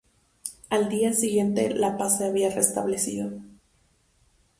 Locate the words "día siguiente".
0.89-1.69